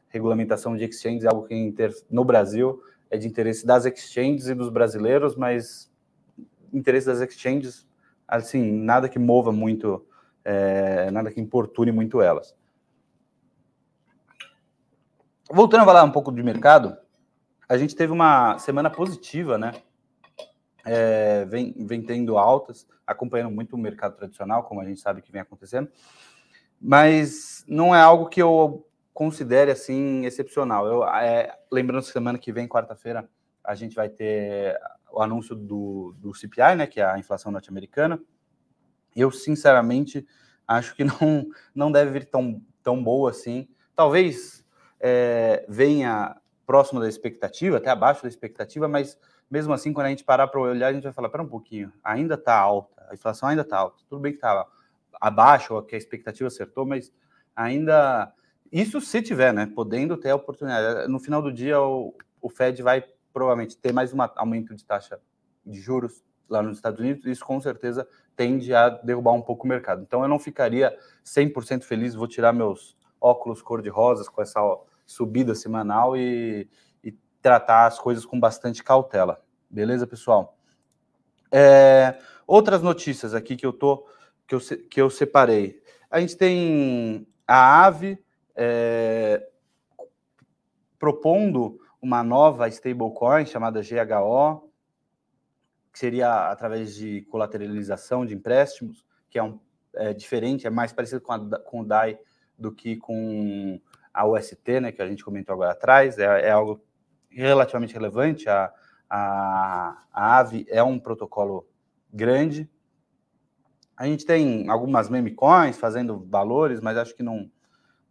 regulamentação 0.07 0.77
de 0.77 0.85
exchanges 0.85 1.25
é 1.25 1.27
algo 1.27 1.45
que 1.45 1.53
inter... 1.53 1.91
no 2.09 2.23
Brasil 2.23 2.81
é 3.09 3.17
de 3.17 3.27
interesse 3.27 3.65
das 3.65 3.85
exchanges 3.85 4.47
e 4.47 4.55
dos 4.55 4.69
brasileiros, 4.69 5.35
mas 5.35 5.91
interesse 6.71 7.07
das 7.07 7.19
exchanges, 7.19 7.85
assim, 8.29 8.71
nada 8.71 9.09
que 9.09 9.17
mova 9.17 9.51
muito, 9.51 10.05
é, 10.45 11.09
nada 11.11 11.31
que 11.31 11.41
importune 11.41 11.91
muito 11.91 12.21
elas. 12.21 12.55
Voltando 15.51 15.81
a 15.81 15.85
falar 15.85 16.03
um 16.03 16.11
pouco 16.11 16.31
de 16.31 16.43
mercado, 16.43 16.95
a 17.67 17.77
gente 17.77 17.95
teve 17.95 18.13
uma 18.13 18.59
semana 18.59 18.89
positiva, 18.89 19.57
né? 19.57 19.73
É, 20.85 21.45
vem, 21.45 21.73
vem 21.85 22.01
tendo 22.01 22.37
altas, 22.37 22.87
acompanhando 23.05 23.51
muito 23.51 23.75
o 23.75 23.79
mercado 23.79 24.15
tradicional, 24.15 24.63
como 24.63 24.81
a 24.81 24.85
gente 24.85 24.99
sabe 24.99 25.21
que 25.21 25.31
vem 25.31 25.41
acontecendo, 25.41 25.89
mas 26.79 27.65
não 27.67 27.93
é 27.93 27.99
algo 27.99 28.29
que 28.29 28.41
eu 28.41 28.87
considere 29.13 29.71
assim 29.71 30.25
excepcional. 30.25 30.87
Eu, 30.87 31.03
é, 31.03 31.53
lembrando 31.71 32.03
que 32.03 32.11
semana 32.11 32.37
que 32.37 32.51
vem, 32.51 32.67
quarta-feira, 32.67 33.27
a 33.63 33.75
gente 33.75 33.95
vai 33.95 34.07
ter 34.07 34.79
o 35.11 35.21
anúncio 35.21 35.55
do, 35.55 36.15
do 36.17 36.33
CPI, 36.33 36.75
né, 36.75 36.87
que 36.87 36.99
é 36.99 37.05
a 37.05 37.17
inflação 37.17 37.51
norte-americana. 37.51 38.21
Eu, 39.15 39.31
sinceramente, 39.31 40.25
acho 40.67 40.95
que 40.95 41.03
não, 41.05 41.47
não 41.73 41.91
deve 41.91 42.11
vir 42.11 42.25
tão, 42.25 42.61
tão 42.83 43.03
boa 43.03 43.31
assim. 43.31 43.67
Talvez 43.95 44.65
é, 44.99 45.65
venha 45.67 46.35
próximo 46.65 46.99
da 46.99 47.09
expectativa, 47.09 47.77
até 47.77 47.89
abaixo 47.89 48.21
da 48.21 48.29
expectativa, 48.29 48.87
mas 48.87 49.17
mesmo 49.49 49.73
assim, 49.73 49.91
quando 49.91 50.05
a 50.05 50.09
gente 50.09 50.23
parar 50.23 50.47
para 50.47 50.59
olhar, 50.59 50.89
a 50.89 50.93
gente 50.93 51.03
vai 51.03 51.13
falar: 51.13 51.29
pera 51.29 51.43
um 51.43 51.47
pouquinho, 51.47 51.91
ainda 52.03 52.35
está 52.35 52.55
alta, 52.55 53.07
a 53.09 53.13
inflação 53.13 53.49
ainda 53.49 53.63
está 53.63 53.77
alta. 53.77 54.03
Tudo 54.07 54.21
bem 54.21 54.31
que 54.31 54.37
está 54.37 54.67
abaixo, 55.19 55.73
ou 55.73 55.81
que 55.81 55.95
a 55.95 55.97
expectativa 55.97 56.47
acertou, 56.47 56.85
mas 56.85 57.11
ainda. 57.55 58.31
Isso 58.71 59.01
se 59.01 59.19
tiver, 59.23 59.51
né? 59.51 59.65
Podendo 59.65 60.15
ter 60.15 60.29
a 60.29 60.35
oportunidade. 60.35 61.07
No 61.07 61.19
final 61.19 61.41
do 61.41 61.51
dia, 61.51 61.81
o, 61.81 62.13
o 62.39 62.49
Fed 62.49 62.83
vai 62.83 63.03
provavelmente 63.33 63.77
ter 63.77 63.93
mais 63.93 64.13
um 64.13 64.17
aumento 64.35 64.75
de 64.75 64.85
taxa 64.85 65.19
de 65.65 65.79
juros 65.79 66.23
lá 66.49 66.61
nos 66.63 66.77
Estados 66.77 66.99
Unidos, 66.99 67.25
isso 67.25 67.45
com 67.45 67.61
certeza 67.61 68.07
tende 68.35 68.73
a 68.73 68.89
derrubar 68.89 69.33
um 69.33 69.41
pouco 69.41 69.65
o 69.65 69.69
mercado. 69.69 70.01
Então 70.01 70.23
eu 70.23 70.27
não 70.27 70.39
ficaria 70.39 70.97
100% 71.23 71.83
feliz, 71.83 72.15
vou 72.15 72.27
tirar 72.27 72.51
meus 72.51 72.97
óculos 73.21 73.61
cor-de-rosas 73.61 74.27
com 74.27 74.41
essa 74.41 74.59
subida 75.05 75.53
semanal 75.53 76.15
e, 76.15 76.67
e, 77.03 77.11
tratar 77.41 77.85
as 77.85 77.99
coisas 77.99 78.25
com 78.25 78.39
bastante 78.39 78.83
cautela. 78.83 79.41
Beleza, 79.69 80.07
pessoal? 80.07 80.57
É, 81.51 82.17
outras 82.47 82.81
notícias 82.81 83.33
aqui 83.33 83.55
que 83.55 83.65
eu 83.65 83.73
tô 83.73 84.07
que 84.47 84.55
eu, 84.55 84.59
que 84.89 85.01
eu 85.01 85.09
separei. 85.09 85.81
A 86.09 86.19
gente 86.19 86.35
tem 86.35 87.27
a 87.47 87.85
AVE 87.85 88.17
é, 88.55 89.47
propondo 90.97 91.79
uma 92.01 92.23
nova 92.23 92.67
stablecoin 92.67 93.45
chamada 93.45 93.81
GHO, 93.81 94.69
que 95.91 95.99
seria 95.99 96.49
através 96.49 96.95
de 96.95 97.21
colateralização 97.23 98.25
de 98.25 98.33
empréstimos, 98.33 99.05
que 99.29 99.37
é, 99.37 99.43
um, 99.43 99.59
é 99.95 100.13
diferente, 100.13 100.65
é 100.65 100.69
mais 100.69 100.93
parecido 100.93 101.21
com, 101.21 101.33
a, 101.33 101.59
com 101.59 101.81
o 101.81 101.85
DAI 101.85 102.19
do 102.57 102.71
que 102.71 102.95
com 102.97 103.79
a 104.13 104.27
UST, 104.27 104.79
né, 104.79 104.91
que 104.91 105.01
a 105.01 105.07
gente 105.07 105.23
comentou 105.23 105.53
agora 105.53 105.71
atrás, 105.71 106.17
é, 106.17 106.47
é 106.47 106.51
algo 106.51 106.83
relativamente 107.29 107.93
relevante. 107.93 108.49
A, 108.49 108.73
a, 109.09 110.03
a 110.11 110.37
AVE 110.39 110.65
é 110.69 110.83
um 110.83 110.99
protocolo 110.99 111.67
grande. 112.11 112.69
A 113.95 114.05
gente 114.05 114.25
tem 114.25 114.69
algumas 114.69 115.09
meme 115.09 115.31
coins 115.31 115.77
fazendo 115.77 116.25
valores, 116.25 116.79
mas 116.79 116.97
acho 116.97 117.15
que 117.15 117.23
não. 117.23 117.49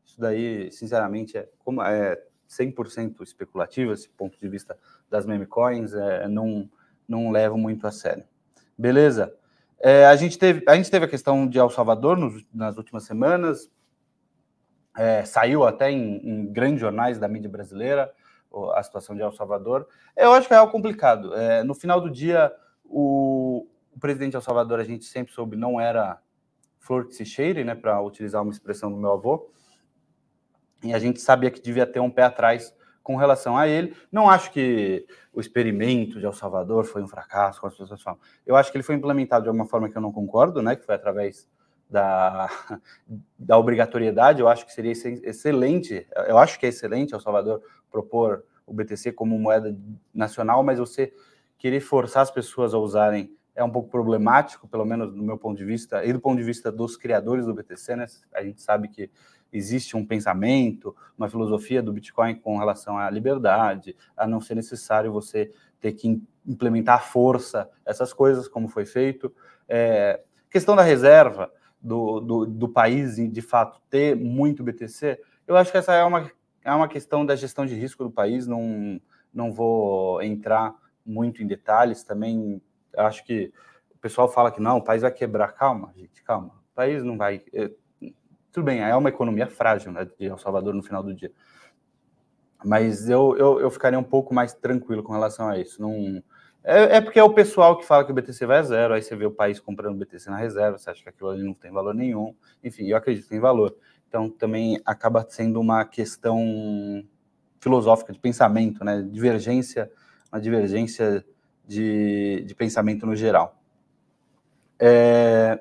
Isso 0.04 0.20
daí, 0.20 0.70
sinceramente, 0.72 1.36
é, 1.36 1.48
como, 1.58 1.82
é 1.82 2.22
100% 2.48 3.22
especulativa, 3.22 3.92
esse 3.92 4.08
ponto 4.08 4.38
de 4.38 4.48
vista 4.48 4.78
das 5.10 5.26
meme 5.26 5.46
coins, 5.46 5.92
é, 5.92 6.26
não, 6.28 6.68
não 7.06 7.30
levo 7.30 7.58
muito 7.58 7.86
a 7.86 7.92
sério. 7.92 8.24
Beleza? 8.76 9.34
É, 9.80 10.06
a, 10.06 10.16
gente 10.16 10.38
teve, 10.38 10.64
a 10.66 10.74
gente 10.74 10.90
teve 10.90 11.04
a 11.04 11.08
questão 11.08 11.46
de 11.46 11.58
El 11.58 11.70
Salvador 11.70 12.16
nos, 12.16 12.44
nas 12.52 12.76
últimas 12.76 13.04
semanas, 13.04 13.70
é, 14.96 15.24
saiu 15.24 15.64
até 15.64 15.90
em, 15.90 16.16
em, 16.16 16.46
grandes 16.52 16.80
jornais 16.80 17.18
da 17.18 17.28
mídia 17.28 17.48
brasileira 17.48 18.12
a 18.74 18.82
situação 18.82 19.14
de 19.14 19.22
El 19.22 19.30
Salvador. 19.30 19.86
Eu 20.16 20.32
acho 20.32 20.48
que 20.48 20.54
é 20.54 20.56
algo 20.56 20.72
complicado. 20.72 21.34
É, 21.34 21.62
no 21.62 21.74
final 21.74 22.00
do 22.00 22.10
dia, 22.10 22.52
o, 22.84 23.68
o 23.94 24.00
presidente 24.00 24.30
de 24.30 24.36
El 24.36 24.42
Salvador, 24.42 24.80
a 24.80 24.84
gente 24.84 25.04
sempre 25.04 25.32
soube, 25.32 25.56
não 25.56 25.80
era 25.80 26.20
flor 26.78 27.06
que 27.06 27.14
se 27.14 27.24
cheire, 27.24 27.62
né, 27.62 27.74
para 27.74 28.00
utilizar 28.00 28.42
uma 28.42 28.50
expressão 28.50 28.90
do 28.90 28.96
meu 28.96 29.12
avô, 29.12 29.50
e 30.82 30.94
a 30.94 30.98
gente 30.98 31.20
sabia 31.20 31.50
que 31.50 31.60
devia 31.60 31.86
ter 31.86 32.00
um 32.00 32.10
pé 32.10 32.22
atrás 32.22 32.74
com 33.02 33.16
relação 33.16 33.56
a 33.56 33.66
ele. 33.66 33.96
Não 34.12 34.28
acho 34.28 34.52
que 34.52 35.06
o 35.32 35.40
experimento 35.40 36.18
de 36.18 36.26
El 36.26 36.32
Salvador 36.32 36.84
foi 36.84 37.02
um 37.02 37.08
fracasso, 37.08 37.60
como 37.60 37.72
as 37.72 37.78
pessoas 37.78 38.02
falam. 38.02 38.20
Eu 38.46 38.54
acho 38.54 38.70
que 38.70 38.76
ele 38.76 38.84
foi 38.84 38.94
implementado 38.94 39.44
de 39.44 39.48
alguma 39.48 39.66
forma 39.66 39.88
que 39.88 39.96
eu 39.96 40.02
não 40.02 40.12
concordo, 40.12 40.60
né? 40.60 40.76
Que 40.76 40.84
foi 40.84 40.94
através 40.94 41.48
da, 41.88 42.50
da 43.38 43.56
obrigatoriedade. 43.56 44.40
Eu 44.40 44.48
acho 44.48 44.66
que 44.66 44.72
seria 44.72 44.92
excelente, 44.92 46.06
eu 46.26 46.36
acho 46.38 46.58
que 46.58 46.66
é 46.66 46.68
excelente 46.68 47.14
El 47.14 47.20
Salvador 47.20 47.62
propor 47.90 48.44
o 48.66 48.74
BTC 48.74 49.12
como 49.12 49.38
moeda 49.38 49.74
nacional, 50.12 50.62
mas 50.62 50.78
você 50.78 51.12
querer 51.56 51.80
forçar 51.80 52.22
as 52.22 52.30
pessoas 52.30 52.74
a 52.74 52.78
usarem 52.78 53.34
é 53.54 53.64
um 53.64 53.70
pouco 53.70 53.88
problemático, 53.88 54.68
pelo 54.68 54.84
menos 54.84 55.12
do 55.12 55.22
meu 55.22 55.36
ponto 55.36 55.58
de 55.58 55.64
vista, 55.64 56.04
e 56.04 56.12
do 56.12 56.20
ponto 56.20 56.38
de 56.38 56.44
vista 56.44 56.70
dos 56.70 56.96
criadores 56.96 57.44
do 57.44 57.52
BTC, 57.52 57.96
né? 57.96 58.06
A 58.32 58.42
gente 58.44 58.62
sabe 58.62 58.86
que 58.86 59.10
existe 59.52 59.96
um 59.96 60.04
pensamento, 60.04 60.94
uma 61.16 61.28
filosofia 61.28 61.82
do 61.82 61.92
Bitcoin 61.92 62.34
com 62.34 62.58
relação 62.58 62.98
à 62.98 63.10
liberdade, 63.10 63.96
a 64.16 64.26
não 64.26 64.40
ser 64.40 64.54
necessário 64.54 65.12
você 65.12 65.52
ter 65.80 65.92
que 65.92 66.22
implementar 66.46 66.96
à 66.96 67.00
força 67.00 67.68
essas 67.84 68.12
coisas, 68.12 68.48
como 68.48 68.68
foi 68.68 68.84
feito. 68.84 69.32
É, 69.68 70.20
questão 70.50 70.74
da 70.74 70.82
reserva 70.82 71.52
do, 71.80 72.20
do, 72.20 72.46
do 72.46 72.68
país, 72.68 73.16
de 73.16 73.42
fato, 73.42 73.80
ter 73.88 74.16
muito 74.16 74.62
BTC, 74.62 75.20
eu 75.46 75.56
acho 75.56 75.70
que 75.70 75.78
essa 75.78 75.94
é 75.94 76.04
uma, 76.04 76.30
é 76.62 76.72
uma 76.72 76.88
questão 76.88 77.24
da 77.24 77.36
gestão 77.36 77.64
de 77.64 77.74
risco 77.74 78.04
do 78.04 78.10
país, 78.10 78.46
não, 78.46 79.00
não 79.32 79.52
vou 79.52 80.22
entrar 80.22 80.74
muito 81.04 81.42
em 81.42 81.46
detalhes, 81.46 82.02
também. 82.02 82.60
Acho 82.96 83.24
que 83.24 83.52
o 83.90 83.98
pessoal 83.98 84.28
fala 84.28 84.50
que 84.50 84.60
não, 84.60 84.78
o 84.78 84.84
país 84.84 85.02
vai 85.02 85.10
quebrar, 85.10 85.52
calma, 85.52 85.92
gente, 85.96 86.22
calma, 86.22 86.48
o 86.48 86.74
país 86.74 87.02
não 87.02 87.16
vai 87.16 87.42
é, 87.52 87.70
tudo 88.52 88.64
bem, 88.64 88.80
é 88.80 88.94
uma 88.96 89.08
economia 89.08 89.46
frágil 89.46 89.92
né, 89.92 90.06
de 90.18 90.26
El 90.26 90.38
Salvador 90.38 90.74
no 90.74 90.82
final 90.82 91.02
do 91.02 91.14
dia. 91.14 91.32
Mas 92.64 93.08
eu, 93.08 93.36
eu, 93.36 93.60
eu 93.60 93.70
ficaria 93.70 93.98
um 93.98 94.04
pouco 94.04 94.34
mais 94.34 94.52
tranquilo 94.52 95.02
com 95.02 95.12
relação 95.12 95.48
a 95.48 95.58
isso. 95.58 95.80
Não, 95.80 96.22
é, 96.64 96.96
é, 96.96 97.00
porque 97.00 97.18
é 97.18 97.22
o 97.22 97.32
pessoal 97.32 97.78
que 97.78 97.86
fala 97.86 98.04
que 98.04 98.10
o 98.10 98.14
BTC 98.14 98.44
vai 98.44 98.58
a 98.58 98.62
zero, 98.62 98.94
aí 98.94 99.02
você 99.02 99.14
vê 99.14 99.24
o 99.24 99.30
país 99.30 99.60
comprando 99.60 99.96
BTC 99.96 100.28
na 100.28 100.36
reserva, 100.36 100.76
você 100.76 100.90
acha 100.90 101.02
que 101.02 101.08
aquilo 101.08 101.30
ali 101.30 101.42
não 101.42 101.54
tem 101.54 101.70
valor 101.70 101.94
nenhum. 101.94 102.34
Enfim, 102.62 102.86
eu 102.86 102.96
acredito 102.96 103.28
tem 103.28 103.40
valor. 103.40 103.76
Então 104.08 104.28
também 104.28 104.80
acaba 104.84 105.24
sendo 105.28 105.60
uma 105.60 105.84
questão 105.84 107.04
filosófica 107.60 108.12
de 108.12 108.18
pensamento, 108.18 108.84
né? 108.84 109.02
Divergência, 109.02 109.90
uma 110.32 110.40
divergência 110.40 111.24
de, 111.66 112.42
de 112.46 112.54
pensamento 112.54 113.06
no 113.06 113.14
geral. 113.14 113.58
É, 114.78 115.60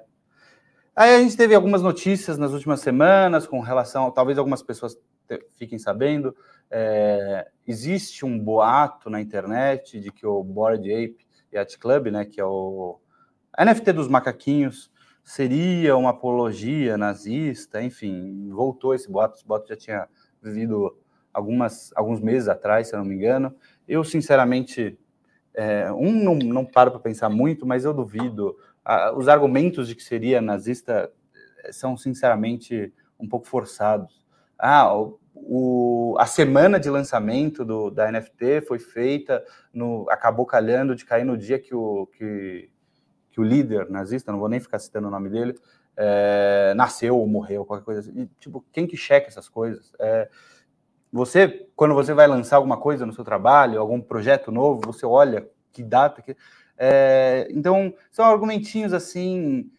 Aí 0.98 1.14
a 1.14 1.20
gente 1.22 1.38
teve 1.38 1.54
algumas 1.54 1.84
notícias 1.84 2.40
nas 2.40 2.54
últimas 2.54 2.80
semanas 2.80 3.46
com 3.46 3.60
relação, 3.60 4.10
talvez 4.10 4.36
algumas 4.40 4.64
pessoas 4.64 4.98
fiquem 5.56 5.78
sabendo, 5.78 6.36
é, 6.72 7.48
existe 7.68 8.26
um 8.26 8.40
boato 8.40 9.08
na 9.08 9.22
internet 9.22 10.00
de 10.00 10.12
que 10.12 10.26
o 10.26 10.44
Bored 10.44 10.92
Ape 10.92 11.28
Yacht 11.54 11.78
Club, 11.78 12.08
né, 12.08 12.26
que 12.26 12.42
é 12.42 12.46
o 12.46 13.00
NFT 13.64 13.94
dos 13.94 14.08
macaquinhos, 14.08 14.92
seria 15.24 15.96
uma 15.96 16.10
apologia 16.10 16.98
nazista, 16.98 17.80
enfim, 17.80 18.50
voltou 18.50 18.96
esse 18.96 19.08
boato, 19.08 19.38
esse 19.38 19.46
boato 19.46 19.68
já 19.68 19.76
tinha 19.76 20.08
vivido 20.42 20.98
algumas, 21.32 21.92
alguns 21.96 22.20
meses 22.20 22.50
atrás, 22.50 22.88
se 22.88 22.96
eu 22.96 23.00
não 23.00 23.06
me 23.06 23.14
engano. 23.14 23.54
Eu, 23.88 24.04
sinceramente, 24.04 24.98
é, 25.54 25.92
um, 25.92 26.12
não, 26.12 26.36
não 26.36 26.66
paro 26.66 26.90
para 26.90 27.00
pensar 27.00 27.30
muito, 27.30 27.68
mas 27.68 27.86
eu 27.86 27.94
duvido 27.94 28.58
os 29.16 29.28
argumentos 29.28 29.88
de 29.88 29.96
que 29.96 30.04
seria 30.04 30.42
nazista 30.42 31.12
eh, 31.64 31.72
são, 31.72 31.98
sinceramente, 31.98 32.94
um 33.20 33.28
pouco 33.28 33.48
forçados. 33.48 34.26
Ah, 34.58 34.96
o, 34.96 35.20
o, 35.36 36.16
a 36.20 36.26
semana 36.26 36.80
de 36.80 36.90
lançamento 36.90 37.66
do, 37.66 37.90
da 37.90 38.12
NFT 38.12 38.62
foi 38.68 38.80
feita, 38.80 39.44
no, 39.74 40.06
acabou 40.10 40.46
calhando 40.46 40.96
de 40.96 41.06
cair 41.06 41.26
no 41.26 41.38
dia 41.38 41.60
que 41.60 41.76
o, 41.76 42.08
que, 42.08 42.70
que 43.32 43.40
o 43.40 43.44
líder 43.44 43.90
nazista, 43.90 44.32
não 44.32 44.40
vou 44.40 44.50
nem 44.50 44.60
ficar 44.60 44.80
citando 44.80 45.08
o 45.08 45.12
nome 45.12 45.30
dele, 45.30 45.56
é, 45.96 46.74
nasceu 46.76 47.18
ou 47.18 47.28
morreu, 47.28 47.66
qualquer 47.66 47.84
coisa 47.84 48.02
assim. 48.02 48.22
E, 48.22 48.26
tipo, 48.40 48.64
quem 48.72 48.88
que 48.88 48.96
checa 48.96 49.28
essas 49.28 49.50
coisas? 49.50 49.92
É, 50.00 50.30
você, 51.12 51.68
quando 51.76 51.94
você 51.94 52.14
vai 52.14 52.28
lançar 52.28 52.58
alguma 52.58 52.78
coisa 52.78 53.06
no 53.06 53.14
seu 53.14 53.24
trabalho, 53.24 53.80
algum 53.80 54.00
projeto 54.00 54.52
novo, 54.52 54.82
você 54.86 55.06
olha 55.06 55.48
que 55.72 55.84
data 55.84 56.22
que 56.22 56.36
é, 56.78 57.48
então, 57.52 57.94
são 58.12 58.26
argumentinhos 58.26 58.94
assim. 58.94 59.70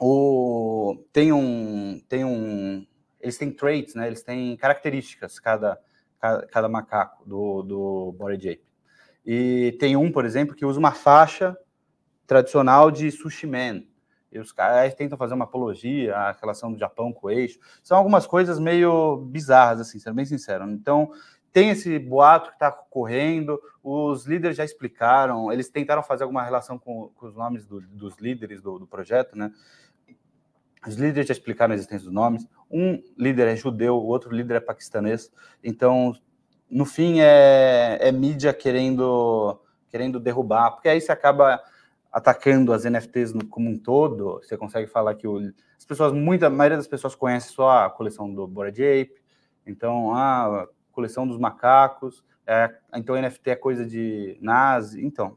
O, 0.00 1.04
tem 1.12 1.32
um. 1.32 2.00
Tem 2.08 2.24
um 2.24 2.86
eles 3.26 3.38
têm 3.38 3.50
traits, 3.50 3.94
né? 3.94 4.06
Eles 4.06 4.22
têm 4.22 4.56
características, 4.56 5.40
cada, 5.40 5.80
cada, 6.20 6.46
cada 6.46 6.68
macaco 6.68 7.28
do, 7.28 7.62
do 7.62 8.12
Body 8.12 8.50
Ape. 8.50 8.64
E 9.24 9.76
tem 9.80 9.96
um, 9.96 10.12
por 10.12 10.24
exemplo, 10.24 10.54
que 10.54 10.64
usa 10.64 10.78
uma 10.78 10.92
faixa 10.92 11.56
tradicional 12.26 12.90
de 12.90 13.10
sushi 13.10 13.46
man. 13.46 13.82
E 14.30 14.38
os 14.38 14.52
caras 14.52 14.94
tentam 14.94 15.18
fazer 15.18 15.34
uma 15.34 15.44
apologia 15.44 16.14
à 16.14 16.32
relação 16.32 16.72
do 16.72 16.78
Japão 16.78 17.12
com 17.12 17.26
o 17.26 17.30
eixo. 17.30 17.58
São 17.82 17.96
algumas 17.96 18.26
coisas 18.26 18.60
meio 18.60 19.16
bizarras, 19.16 19.80
assim, 19.80 19.98
sendo 19.98 20.14
bem 20.14 20.24
sincero. 20.24 20.68
Então, 20.70 21.10
tem 21.56 21.70
esse 21.70 21.98
boato 21.98 22.50
que 22.50 22.56
está 22.56 22.70
correndo, 22.70 23.58
os 23.82 24.26
líderes 24.26 24.58
já 24.58 24.62
explicaram, 24.62 25.50
eles 25.50 25.70
tentaram 25.70 26.02
fazer 26.02 26.24
alguma 26.24 26.42
relação 26.42 26.78
com, 26.78 27.10
com 27.14 27.26
os 27.26 27.34
nomes 27.34 27.64
do, 27.64 27.80
dos 27.80 28.18
líderes 28.18 28.60
do, 28.60 28.78
do, 28.78 28.86
projeto, 28.86 29.34
né? 29.34 29.50
Os 30.86 30.96
líderes 30.96 31.28
já 31.28 31.32
explicaram 31.32 31.72
a 31.72 31.74
existência 31.74 32.04
dos 32.04 32.12
nomes. 32.12 32.46
Um 32.70 33.02
líder 33.16 33.48
é 33.48 33.56
judeu, 33.56 33.94
o 33.94 34.04
outro 34.04 34.34
líder 34.34 34.56
é 34.56 34.60
paquistanês. 34.60 35.32
Então, 35.64 36.14
no 36.70 36.84
fim, 36.84 37.20
é, 37.20 38.00
é 38.02 38.12
mídia 38.12 38.52
querendo, 38.52 39.58
querendo 39.88 40.20
derrubar, 40.20 40.72
porque 40.72 40.90
aí 40.90 41.00
você 41.00 41.10
acaba 41.10 41.58
atacando 42.12 42.70
as 42.70 42.84
NFTs 42.84 43.32
como 43.48 43.70
um 43.70 43.78
todo. 43.78 44.42
Você 44.42 44.58
consegue 44.58 44.88
falar 44.88 45.14
que 45.14 45.26
o, 45.26 45.38
as 45.78 45.86
pessoas, 45.86 46.12
muita 46.12 46.48
a 46.48 46.50
maioria 46.50 46.76
das 46.76 46.86
pessoas 46.86 47.14
conhece 47.14 47.48
só 47.48 47.86
a 47.86 47.88
coleção 47.88 48.30
do 48.30 48.46
Bored 48.46 48.78
Ape. 48.84 49.14
Então, 49.66 50.14
ah, 50.14 50.68
coleção 50.96 51.28
dos 51.28 51.38
macacos, 51.38 52.24
é, 52.46 52.74
então 52.94 53.20
NFT 53.20 53.50
é 53.50 53.56
coisa 53.56 53.84
de 53.84 54.38
nazi. 54.40 55.04
Então, 55.04 55.36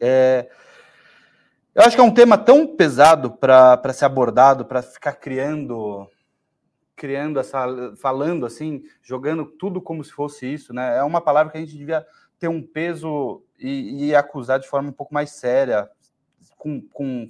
é, 0.00 0.48
eu 1.74 1.82
acho 1.82 1.94
que 1.94 2.00
é 2.00 2.04
um 2.04 2.14
tema 2.14 2.38
tão 2.38 2.66
pesado 2.66 3.30
para 3.30 3.92
ser 3.92 4.06
abordado, 4.06 4.64
para 4.64 4.80
ficar 4.80 5.12
criando, 5.12 6.08
criando 6.96 7.38
essa, 7.38 7.66
falando 7.96 8.46
assim, 8.46 8.82
jogando 9.02 9.44
tudo 9.44 9.82
como 9.82 10.02
se 10.02 10.10
fosse 10.10 10.46
isso, 10.52 10.72
né? 10.72 10.96
É 10.96 11.02
uma 11.02 11.20
palavra 11.20 11.52
que 11.52 11.58
a 11.58 11.60
gente 11.60 11.76
devia 11.76 12.06
ter 12.38 12.48
um 12.48 12.62
peso 12.62 13.42
e, 13.58 14.06
e 14.06 14.14
acusar 14.14 14.58
de 14.58 14.68
forma 14.68 14.88
um 14.88 14.92
pouco 14.92 15.12
mais 15.12 15.32
séria, 15.32 15.90
com, 16.56 16.80
com, 16.80 17.28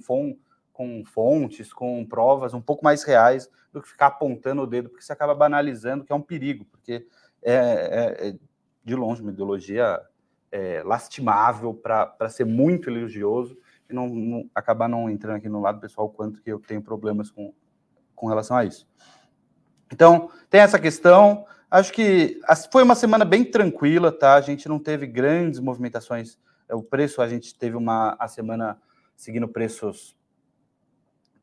com 0.71 1.03
fontes, 1.05 1.73
com 1.73 2.05
provas 2.05 2.53
um 2.53 2.61
pouco 2.61 2.83
mais 2.83 3.03
reais 3.03 3.49
do 3.73 3.81
que 3.81 3.89
ficar 3.89 4.07
apontando 4.07 4.61
o 4.61 4.67
dedo, 4.67 4.89
porque 4.89 5.03
você 5.03 5.11
acaba 5.11 5.35
banalizando, 5.35 6.05
que 6.05 6.13
é 6.13 6.15
um 6.15 6.21
perigo, 6.21 6.65
porque 6.65 7.05
é, 7.41 7.53
é, 7.53 8.29
é 8.29 8.35
de 8.83 8.95
longe 8.95 9.21
uma 9.21 9.31
ideologia 9.31 9.99
é, 10.51 10.81
lastimável 10.83 11.73
para 11.73 12.29
ser 12.29 12.45
muito 12.45 12.89
elogioso 12.89 13.57
e 13.89 13.93
não, 13.93 14.07
não, 14.07 14.49
acabar 14.53 14.87
não 14.87 15.09
entrando 15.09 15.37
aqui 15.37 15.49
no 15.49 15.61
lado 15.61 15.79
pessoal 15.79 16.09
quanto 16.09 16.41
que 16.41 16.51
eu 16.51 16.59
tenho 16.59 16.81
problemas 16.81 17.29
com, 17.29 17.53
com 18.15 18.27
relação 18.27 18.55
a 18.55 18.63
isso. 18.63 18.87
Então, 19.91 20.29
tem 20.49 20.61
essa 20.61 20.79
questão. 20.79 21.45
Acho 21.69 21.91
que 21.91 22.39
foi 22.71 22.83
uma 22.83 22.95
semana 22.95 23.25
bem 23.25 23.43
tranquila, 23.43 24.11
tá? 24.11 24.35
A 24.35 24.41
gente 24.41 24.67
não 24.67 24.79
teve 24.79 25.05
grandes 25.05 25.59
movimentações. 25.59 26.37
O 26.71 26.81
preço, 26.81 27.21
a 27.21 27.27
gente 27.27 27.55
teve 27.55 27.75
uma 27.75 28.15
a 28.19 28.27
semana 28.27 28.79
seguindo 29.15 29.47
preços 29.47 30.15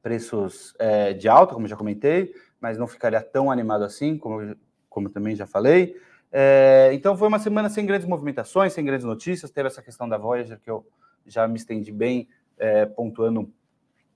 preços 0.03 0.75
é, 0.81 1.13
de 1.13 1.29
alta, 1.29 1.55
como 1.55 1.69
já 1.69 1.77
comentei, 1.77 2.35
mas 2.61 2.77
não 2.77 2.89
ficaria 2.89 3.23
tão 3.23 3.53
animado 3.53 3.85
assim, 3.85 4.19
como 4.19 4.57
como 4.93 5.09
também 5.09 5.35
já 5.35 5.47
falei. 5.47 5.97
É, 6.31 6.91
então 6.93 7.17
foi 7.17 7.29
uma 7.29 7.39
semana 7.39 7.69
sem 7.69 7.85
grandes 7.85 8.07
movimentações, 8.07 8.73
sem 8.73 8.85
grandes 8.85 9.05
notícias. 9.05 9.51
Teve 9.51 9.69
essa 9.69 9.83
questão 9.83 10.09
da 10.09 10.17
Voyager 10.17 10.61
que 10.61 10.71
eu 10.71 10.87
já 11.27 11.47
me 11.49 11.57
estendi 11.57 11.91
bem, 11.91 12.29
é, 12.59 12.87
pontuando 12.87 13.53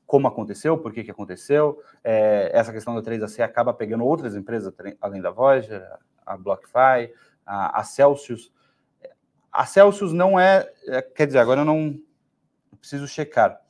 como 0.07 0.29
aconteceu, 0.29 0.79
por 0.79 0.93
que, 0.93 1.03
que 1.03 1.11
aconteceu. 1.11 1.83
É, 2.05 2.51
essa 2.53 2.73
questão 2.73 2.95
da 2.95 3.03
3AC 3.03 3.41
acaba 3.43 3.75
pegando 3.75 4.05
outras 4.05 4.37
empresas 4.37 4.73
além 5.01 5.21
da 5.21 5.31
Voyager, 5.31 5.85
a 6.25 6.37
BlockFi, 6.37 7.13
a, 7.45 7.81
a 7.81 7.85
Celsius. 7.85 8.53
A 9.51 9.67
Celsius 9.67 10.13
não 10.13 10.39
é, 10.39 10.71
é, 10.87 11.03
quer 11.03 11.27
dizer, 11.27 11.39
agora 11.39 11.63
eu 11.63 11.65
não 11.65 11.99
preciso 12.79 13.09
checar. 13.09 13.61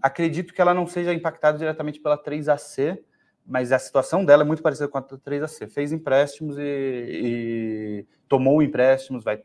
Acredito 0.00 0.54
que 0.54 0.60
ela 0.60 0.72
não 0.72 0.86
seja 0.86 1.12
impactada 1.12 1.58
diretamente 1.58 2.00
pela 2.00 2.16
3AC, 2.16 2.98
mas 3.46 3.72
a 3.72 3.78
situação 3.78 4.24
dela 4.24 4.42
é 4.42 4.46
muito 4.46 4.62
parecida 4.62 4.88
com 4.88 4.98
a 4.98 5.02
3AC. 5.02 5.68
Fez 5.68 5.92
empréstimos 5.92 6.56
e, 6.58 6.62
e 6.62 8.06
tomou 8.28 8.62
empréstimos, 8.62 9.22
vai 9.22 9.42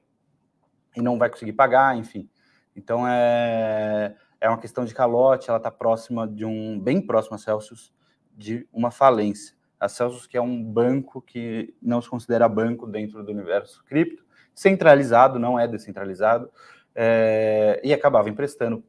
e 0.96 1.02
não 1.02 1.18
vai 1.18 1.30
conseguir 1.30 1.54
pagar, 1.54 1.96
enfim. 1.98 2.30
Então 2.76 3.08
é, 3.08 4.16
é 4.40 4.50
uma 4.50 4.58
questão 4.58 4.86
de 4.86 4.94
calote, 4.94 5.50
ela 5.50 5.58
está 5.58 5.70
próxima 5.70 6.28
de 6.28 6.46
um, 6.46 6.80
bem 6.80 7.02
próxima 7.02 7.36
a 7.36 7.40
Celsius, 7.40 7.94
de 8.36 8.68
uma 8.72 8.90
falência. 8.90 9.56
A 9.80 9.88
Celsius, 9.88 10.26
que 10.28 10.38
é 10.38 10.42
um 10.42 10.64
banco 10.64 11.22
que 11.22 11.74
não 11.82 12.02
se 12.02 12.10
considera 12.10 12.50
banco 12.50 12.88
dentro 12.88 13.24
do 13.24 13.32
universo 13.32 13.84
cripto, 13.86 14.26
centralizado, 14.54 15.40
não 15.40 15.60
é 15.60 15.68
descentralizado, 15.68 16.50
é, 16.96 17.80
e 17.84 17.94
acabava 17.94 18.30
emprestando 18.30 18.84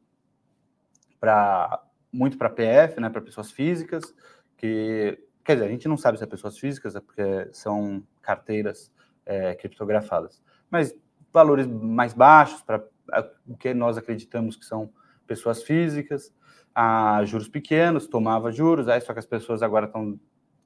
para 1.20 1.84
muito 2.12 2.36
para 2.36 2.50
PF, 2.50 3.00
né, 3.00 3.08
para 3.08 3.20
pessoas 3.20 3.52
físicas, 3.52 4.12
que 4.60 5.18
quer 5.44 5.54
dizer, 5.54 5.66
a 5.66 5.70
gente 5.70 5.88
não 5.88 5.96
sabe 5.96 6.18
se 6.18 6.24
é 6.24 6.26
pessoas 6.26 6.58
físicas, 6.58 6.94
é 6.94 7.00
porque 7.00 7.48
são 7.52 8.02
carteiras 8.20 8.92
é, 9.24 9.54
criptografadas, 9.54 10.42
mas 10.70 10.94
valores 11.32 11.66
mais 11.66 12.12
baixos 12.12 12.62
para 12.62 12.84
o 13.46 13.56
que 13.56 13.72
nós 13.74 13.96
acreditamos 13.96 14.56
que 14.56 14.64
são 14.64 14.92
pessoas 15.26 15.62
físicas, 15.62 16.32
a 16.74 17.24
juros 17.24 17.48
pequenos, 17.48 18.06
tomava 18.06 18.52
juros, 18.52 18.88
aí 18.88 19.00
só 19.00 19.12
que 19.12 19.18
as 19.18 19.26
pessoas 19.26 19.62
agora 19.62 19.86
estão 19.86 20.18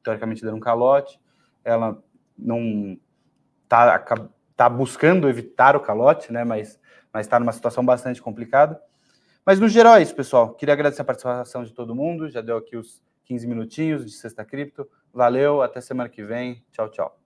teoricamente 0.03 0.43
dando 0.43 0.57
um 0.57 0.61
calote, 0.61 1.19
ela 1.65 2.03
não 2.37 2.99
está 3.63 3.99
tá 4.55 4.69
buscando 4.69 5.29
evitar 5.29 5.77
o 5.77 5.81
calote, 5.81 6.33
né? 6.33 6.45
Mas 6.45 6.79
mas 7.15 7.27
está 7.27 7.39
numa 7.39 7.53
situação 7.53 7.87
bastante 7.87 8.21
complicada. 8.21 8.83
Mas 9.47 9.61
no 9.61 9.69
geral 9.69 9.95
é 9.95 10.03
isso, 10.03 10.17
pessoal. 10.17 10.53
Queria 10.53 10.75
agradecer 10.75 11.01
a 11.01 11.05
participação 11.05 11.63
de 11.63 11.73
todo 11.73 11.95
mundo. 11.95 12.29
Já 12.29 12.41
deu 12.41 12.57
aqui 12.57 12.77
os 12.77 13.01
15 13.25 13.47
minutinhos 13.47 14.05
de 14.05 14.13
Sexta 14.13 14.45
Cripto. 14.45 14.89
Valeu, 15.13 15.63
até 15.63 15.81
semana 15.81 16.09
que 16.09 16.23
vem. 16.23 16.65
Tchau, 16.73 16.91
tchau. 16.91 17.24